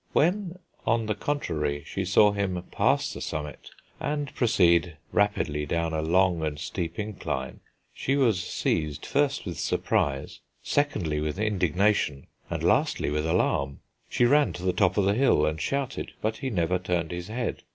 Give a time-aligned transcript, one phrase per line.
[0.13, 3.69] When, on the contrary, she saw him pass the summit
[3.99, 7.59] and proceed rapidly down a long and steep incline,
[7.93, 13.81] she was seized, first with surprise, secondly with indignation, and lastly with alarm.
[14.09, 17.27] She ran to the top of the hill and shouted, but he never turned his
[17.27, 17.61] head.